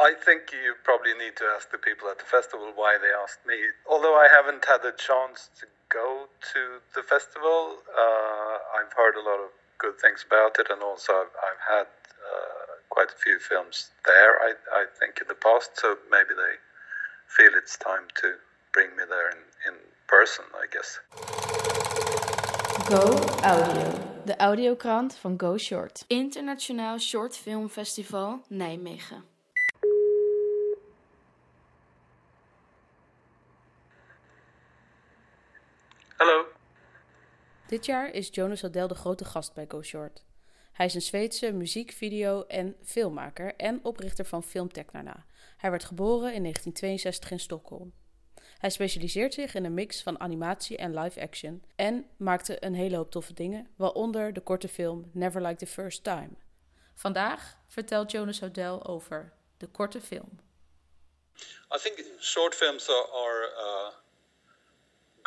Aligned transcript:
I 0.00 0.14
think 0.14 0.50
you 0.50 0.74
probably 0.82 1.12
need 1.12 1.36
to 1.36 1.44
ask 1.54 1.70
the 1.70 1.76
people 1.76 2.08
at 2.08 2.18
the 2.18 2.24
festival 2.24 2.72
why 2.74 2.96
they 2.96 3.12
asked 3.22 3.44
me. 3.46 3.56
Although 3.86 4.16
I 4.16 4.28
haven't 4.32 4.64
had 4.64 4.82
a 4.82 4.96
chance 4.96 5.50
to 5.60 5.66
go 5.90 6.24
to 6.54 6.62
the 6.94 7.02
festival, 7.02 7.76
uh, 7.92 8.80
I've 8.80 8.92
heard 8.96 9.16
a 9.20 9.24
lot 9.30 9.40
of 9.44 9.50
good 9.76 10.00
things 10.00 10.24
about 10.26 10.58
it, 10.58 10.68
and 10.70 10.82
also 10.82 11.12
I've, 11.12 11.34
I've 11.48 11.64
had 11.76 11.88
uh, 12.16 12.80
quite 12.88 13.10
a 13.12 13.18
few 13.24 13.38
films 13.38 13.90
there, 14.06 14.40
I, 14.40 14.54
I 14.72 14.84
think, 14.98 15.20
in 15.20 15.28
the 15.28 15.34
past, 15.34 15.76
so 15.76 15.96
maybe 16.10 16.32
they 16.32 16.54
feel 17.28 17.52
it's 17.54 17.76
time 17.76 18.08
to 18.22 18.28
bring 18.72 18.90
me 18.96 19.04
there 19.06 19.30
in, 19.36 19.42
in 19.68 19.74
person, 20.08 20.44
I 20.56 20.66
guess. 20.72 20.90
Go 22.88 23.04
Audio. 23.44 24.08
De 24.24 24.36
audiokrant 24.38 25.14
van 25.14 25.36
Go 25.36 25.56
Short. 25.56 26.04
Internationaal 26.08 26.98
Short 26.98 27.36
Film 27.36 27.68
Festival 27.68 28.40
Nijmegen. 28.48 29.29
Dit 37.70 37.86
jaar 37.86 38.10
is 38.10 38.28
Jonas 38.32 38.64
Adel 38.64 38.88
de 38.88 38.94
grote 38.94 39.24
gast 39.24 39.54
bij 39.54 39.64
Go 39.68 39.82
Short. 39.82 40.24
Hij 40.72 40.86
is 40.86 40.94
een 40.94 41.02
Zweedse 41.02 41.52
muziek, 41.52 41.92
video 41.92 42.44
en 42.46 42.76
filmmaker 42.84 43.56
en 43.56 43.80
oprichter 43.82 44.24
van 44.24 44.42
Filmtechnarna. 44.42 45.26
Hij 45.56 45.70
werd 45.70 45.84
geboren 45.84 46.34
in 46.34 46.42
1962 46.42 47.30
in 47.30 47.40
Stockholm. 47.40 47.92
Hij 48.58 48.70
specialiseert 48.70 49.34
zich 49.34 49.54
in 49.54 49.64
een 49.64 49.74
mix 49.74 50.02
van 50.02 50.20
animatie 50.20 50.76
en 50.76 50.98
live 50.98 51.20
action 51.20 51.64
en 51.76 52.06
maakte 52.16 52.64
een 52.64 52.74
hele 52.74 52.96
hoop 52.96 53.10
toffe 53.10 53.32
dingen, 53.32 53.70
waaronder 53.76 54.32
de 54.32 54.40
korte 54.40 54.68
film 54.68 55.10
Never 55.12 55.42
Like 55.42 55.56
the 55.56 55.66
First 55.66 56.04
Time. 56.04 56.30
Vandaag 56.94 57.56
vertelt 57.66 58.10
Jonas 58.10 58.42
Odell 58.42 58.78
over 58.82 59.32
de 59.56 59.66
korte 59.66 60.00
film. 60.00 60.40
I 61.74 61.78
think 61.82 62.04
short 62.20 62.54
films 62.54 62.88
are, 62.88 63.08
are 63.12 63.52
uh, 63.56 63.99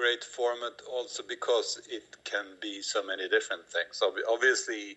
great 0.00 0.24
format 0.24 0.76
also 0.96 1.22
because 1.34 1.68
it 1.98 2.06
can 2.24 2.46
be 2.60 2.74
so 2.82 3.00
many 3.10 3.28
different 3.28 3.64
things. 3.74 4.02
Obviously, 4.34 4.96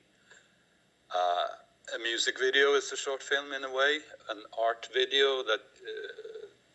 uh, 1.20 1.48
a 1.96 2.00
music 2.00 2.40
video 2.40 2.68
is 2.76 2.92
a 2.92 2.98
short 3.06 3.22
film 3.22 3.48
in 3.58 3.64
a 3.64 3.72
way, 3.72 3.94
an 4.34 4.42
art 4.68 4.88
video 4.94 5.44
that 5.44 5.66
uh, 5.92 6.24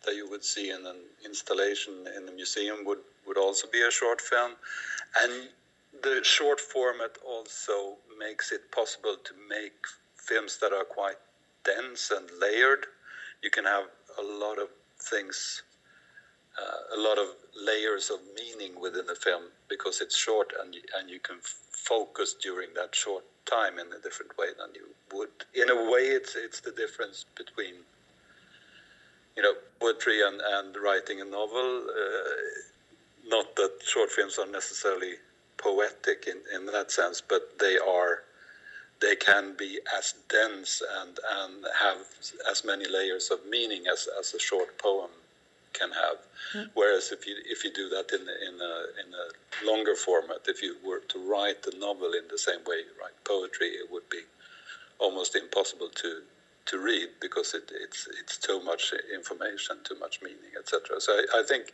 that 0.05 0.15
you 0.15 0.29
would 0.31 0.45
see 0.45 0.71
in 0.71 0.87
an 0.87 1.01
installation 1.25 1.93
in 2.17 2.25
the 2.27 2.33
museum 2.33 2.85
would, 2.85 3.03
would 3.27 3.37
also 3.37 3.67
be 3.71 3.83
a 3.83 3.91
short 3.91 4.21
film. 4.21 4.53
And 5.23 5.49
the 6.03 6.21
short 6.23 6.61
format 6.61 7.17
also 7.27 7.97
makes 8.19 8.53
it 8.53 8.71
possible 8.71 9.17
to 9.29 9.33
make 9.49 9.79
films 10.17 10.59
that 10.61 10.73
are 10.73 10.85
quite 10.85 11.21
dense 11.65 12.11
and 12.17 12.27
layered. 12.41 12.87
You 13.43 13.51
can 13.51 13.65
have 13.65 13.85
a 14.19 14.23
lot 14.23 14.59
of 14.59 14.69
things, 15.11 15.63
uh, 16.61 16.97
a 16.97 17.01
lot 17.01 17.19
of 17.19 17.29
layers 17.65 18.11
of 18.11 18.19
meaning 18.35 18.81
within 18.81 19.07
the 19.07 19.15
film 19.15 19.45
because 19.69 20.01
it's 20.01 20.17
short 20.17 20.53
and, 20.63 20.75
and 20.99 21.11
you 21.11 21.21
can 21.21 21.37
focus 21.43 22.35
during 22.43 22.69
that 22.75 22.95
short 22.95 23.25
time 23.47 23.79
in 23.79 23.87
a 23.93 24.03
different 24.03 24.37
way 24.39 24.49
than 24.59 24.69
you 24.75 24.87
would. 25.17 25.31
In 25.55 25.71
a 25.71 25.91
way, 25.91 26.03
it's, 26.03 26.37
it's 26.37 26.61
the 26.61 26.73
difference 26.73 27.25
between 27.37 27.75
you 29.37 29.43
know, 29.43 29.55
poetry 29.81 30.21
and, 30.27 30.41
and 30.41 30.77
writing 30.77 31.21
a 31.21 31.25
novel. 31.25 31.87
Uh, 31.89 33.29
not 33.29 33.55
that 33.57 33.73
short 33.85 34.11
films 34.11 34.39
are 34.39 34.47
necessarily 34.47 35.15
poetic 35.57 36.27
in, 36.27 36.39
in 36.55 36.67
that 36.67 36.91
sense, 36.91 37.21
but 37.21 37.59
they 37.59 37.79
are. 37.79 38.23
They 39.01 39.15
can 39.15 39.55
be 39.57 39.79
as 39.97 40.15
dense 40.29 40.83
and, 41.01 41.21
and 41.41 41.65
have 41.81 41.99
as 42.51 42.65
many 42.65 42.89
layers 42.89 43.31
of 43.31 43.39
meaning 43.49 43.85
as, 43.87 44.09
as 44.19 44.35
a 44.35 44.41
short 44.41 44.77
poem 44.77 45.11
can 45.73 45.91
have. 45.91 46.19
Mm. 46.55 46.71
Whereas 46.75 47.13
if 47.13 47.27
you 47.27 47.37
if 47.47 47.65
you 47.65 47.73
do 47.73 47.89
that 47.91 48.13
in 48.13 48.23
in 48.23 48.61
a 48.61 48.75
in 49.03 49.09
a 49.15 49.27
longer 49.67 49.95
format, 49.95 50.41
if 50.47 50.63
you 50.63 50.77
were 50.85 51.01
to 51.09 51.19
write 51.31 51.67
a 51.67 51.77
novel 51.79 52.13
in 52.13 52.27
the 52.31 52.39
same 52.39 52.63
way 52.67 52.77
you 52.87 52.95
write 53.01 53.17
poetry, 53.25 53.69
it 53.69 53.91
would 53.91 54.09
be 54.09 54.23
almost 54.99 55.37
impossible 55.37 55.89
to 56.03 56.23
to 56.67 56.79
read 56.79 57.09
because 57.21 57.55
it, 57.55 57.71
it's 57.85 58.09
it's 58.21 58.37
too 58.37 58.61
much 58.63 58.93
information, 59.15 59.77
too 59.85 59.99
much 59.99 60.21
meaning, 60.23 60.53
etc. 60.59 61.01
So 61.01 61.13
I, 61.13 61.41
I, 61.41 61.43
think, 61.43 61.73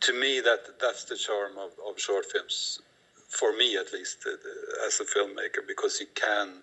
to 0.00 0.12
me, 0.12 0.40
that 0.40 0.78
that's 0.80 1.04
the 1.04 1.16
charm 1.16 1.52
of, 1.56 1.70
of 1.86 1.98
short 1.98 2.26
films, 2.26 2.80
for 3.28 3.56
me 3.56 3.76
at 3.76 3.92
least, 3.92 4.18
uh, 4.26 4.86
as 4.86 5.00
a 5.00 5.04
filmmaker, 5.04 5.66
because 5.66 6.00
you 6.00 6.06
can 6.14 6.62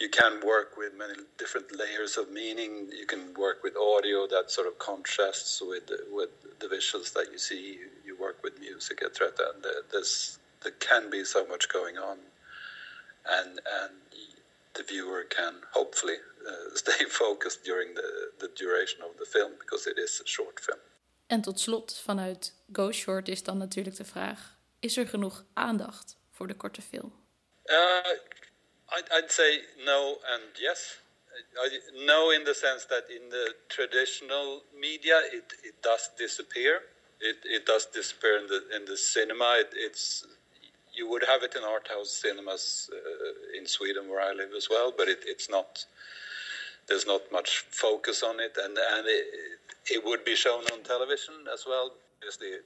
you 0.00 0.08
can 0.08 0.40
work 0.44 0.76
with 0.78 0.92
many 0.96 1.14
different 1.36 1.66
layers 1.78 2.16
of 2.16 2.30
meaning. 2.30 2.88
You 2.90 3.06
can 3.06 3.34
work 3.34 3.62
with 3.62 3.76
audio 3.76 4.26
that 4.26 4.50
sort 4.50 4.66
of 4.66 4.78
contrasts 4.78 5.60
with 5.60 5.90
with 6.10 6.30
the 6.58 6.66
visuals 6.66 7.12
that 7.12 7.26
you 7.30 7.38
see. 7.38 7.62
You, 7.80 7.88
you 8.06 8.16
work 8.18 8.38
with 8.42 8.58
music, 8.58 9.02
etc. 9.04 9.28
And 9.54 9.64
there's 9.92 10.38
there 10.62 10.76
can 10.78 11.10
be 11.10 11.22
so 11.24 11.46
much 11.46 11.68
going 11.68 11.98
on, 11.98 12.16
and 13.38 13.60
and 13.80 13.94
the 14.72 14.82
viewer 14.82 15.24
can 15.28 15.54
hopefully 15.70 16.18
uh, 16.48 16.74
stay 16.82 17.04
focused 17.08 17.62
during 17.64 17.94
the, 17.94 18.10
the 18.38 18.50
duration 18.56 19.00
of 19.02 19.12
the 19.18 19.26
film 19.26 19.52
because 19.58 19.86
it 19.86 19.98
is 19.98 20.22
a 20.24 20.26
short 20.26 20.60
film. 20.60 20.80
En 21.26 21.40
tot 21.40 21.60
slot, 21.60 22.00
vanuit 22.04 22.54
Go 22.72 22.92
Short 22.92 23.28
is 23.28 23.42
dan 23.42 23.58
natuurlijk 23.58 23.96
de 23.96 24.04
vraag: 24.04 24.56
is 24.78 24.96
er 24.96 25.06
genoeg 25.06 25.44
aandacht 25.52 26.16
voor 26.30 26.46
de 26.46 26.56
korte 26.56 26.82
film? 26.82 27.12
Uh, 27.64 27.76
I'd, 28.92 29.04
I'd 29.12 29.30
say 29.30 29.58
no 29.84 30.16
and 30.32 30.42
yes. 30.60 30.98
no, 32.06 32.30
in 32.30 32.44
the 32.44 32.54
sense 32.54 32.84
that 32.86 33.04
in 33.10 33.28
the 33.30 33.54
traditional 33.68 34.62
media, 34.78 35.20
it, 35.32 35.52
it 35.64 35.82
does 35.82 36.10
disappear. 36.18 36.80
It, 37.20 37.36
it 37.44 37.66
does 37.66 37.86
disappear 37.86 38.38
in 38.38 38.46
the 38.46 38.62
in 38.74 38.84
the 38.86 38.96
cinema. 38.96 39.58
It, 39.60 39.70
it's 39.74 40.26
you 40.92 41.08
would 41.08 41.24
have 41.26 41.42
it 41.42 41.54
in 41.54 41.62
art 41.62 41.88
house 41.88 42.10
cinemas 42.10 42.90
uh, 42.92 43.58
in 43.58 43.66
Sweden 43.66 44.08
where 44.08 44.20
I 44.20 44.32
live 44.32 44.50
as 44.56 44.68
well, 44.68 44.92
but 44.96 45.08
it, 45.08 45.20
it's 45.24 45.48
not. 45.48 45.84
There's 46.88 47.06
not 47.06 47.20
much 47.30 47.64
focus 47.70 48.22
on 48.22 48.40
it, 48.40 48.56
and 48.62 48.76
and 48.76 49.06
it, 49.06 49.26
it 49.90 50.04
would 50.04 50.24
be 50.24 50.34
shown 50.34 50.64
on 50.72 50.82
television 50.82 51.34
as 51.52 51.64
well. 51.66 51.92
Obviously, 52.18 52.58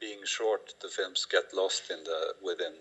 being 0.00 0.20
short, 0.24 0.74
the 0.80 0.88
films 0.88 1.26
get 1.30 1.52
lost 1.52 1.90
in 1.90 2.02
the 2.04 2.34
within 2.42 2.74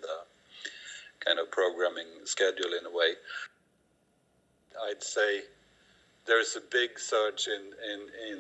kind 1.24 1.40
of 1.40 1.50
programming 1.52 2.08
schedule 2.26 2.74
in 2.80 2.86
a 2.86 2.96
way. 2.96 3.14
I'd 4.90 5.04
say 5.04 5.42
there's 6.26 6.56
a 6.56 6.62
big 6.62 7.00
surge 7.00 7.48
in 7.48 7.64
in 7.92 8.02
in 8.32 8.40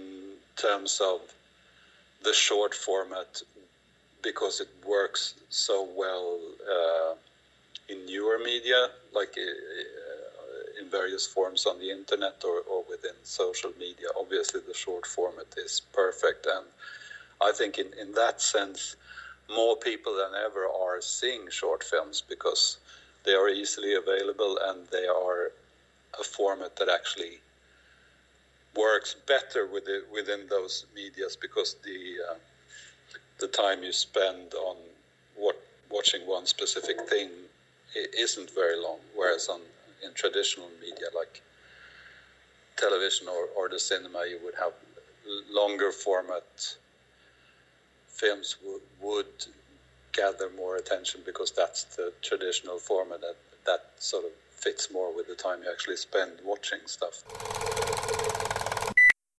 terms 0.56 1.02
of 1.02 1.22
the 2.24 2.34
short 2.34 2.74
format 2.74 3.42
because 4.22 4.62
it 4.62 4.69
works 4.86 5.34
so 5.50 5.88
well 5.96 6.40
uh, 6.69 7.14
in 7.90 8.06
newer 8.06 8.38
media, 8.38 8.90
like 9.13 9.36
uh, 9.38 10.80
in 10.80 10.90
various 10.90 11.25
forms 11.25 11.66
on 11.66 11.80
the 11.80 11.90
internet 11.90 12.44
or, 12.46 12.62
or 12.69 12.84
within 12.90 13.16
social 13.24 13.72
media. 13.80 14.08
Obviously, 14.19 14.62
the 14.68 14.74
short 14.74 15.06
format 15.06 15.48
is 15.58 15.81
perfect, 15.94 16.46
and 16.46 16.66
I 17.42 17.52
think 17.52 17.80
in, 17.80 17.88
in 18.00 18.13
that 18.13 18.42
sense, 18.42 18.96
more 19.56 19.75
people 19.75 20.16
than 20.16 20.31
ever 20.45 20.66
are 20.67 21.01
seeing 21.01 21.50
short 21.50 21.84
films 21.84 22.23
because 22.28 22.78
they 23.23 23.34
are 23.34 23.50
easily 23.50 23.95
available 23.95 24.57
and 24.63 24.88
they 24.88 25.07
are 25.07 25.51
a 26.19 26.23
format 26.23 26.75
that 26.78 26.89
actually 26.89 27.39
works 28.75 29.16
better 29.28 29.67
with 29.67 29.88
it, 29.88 30.03
within 30.12 30.47
those 30.50 30.85
medias 30.95 31.35
because 31.35 31.75
the 31.84 32.16
uh, 32.29 32.35
the 33.39 33.47
time 33.47 33.84
you 33.84 33.91
spend 33.91 34.53
on 34.53 34.78
what 35.35 35.59
watching 35.89 36.25
one 36.28 36.45
specific 36.45 37.09
thing 37.09 37.29
isn't 38.18 38.50
very 38.51 38.78
long. 38.78 39.00
Whereas 39.16 39.50
on 39.50 39.62
in 40.03 40.13
traditional 40.13 40.69
media 40.79 41.07
like 41.16 41.41
television 42.78 43.28
or, 43.28 43.47
or 43.56 43.69
the 43.69 43.80
cinema, 43.80 44.25
you 44.27 44.39
would 44.44 44.56
have 44.56 44.74
longer 45.51 45.92
format 45.92 46.75
films 48.21 48.56
w- 48.62 48.79
would 49.01 49.33
gather 50.13 50.50
more 50.56 50.75
attention 50.75 51.21
because 51.25 51.51
that's 51.51 51.83
the 51.95 52.13
traditional 52.21 52.77
format 52.77 53.19
that 53.21 53.38
that 53.65 53.81
sort 53.97 54.25
of 54.25 54.31
fits 54.51 54.91
more 54.91 55.15
with 55.15 55.27
the 55.27 55.35
time 55.35 55.63
you 55.63 55.69
actually 55.71 55.97
spend 55.97 56.31
watching 56.44 56.79
stuff. 56.85 57.23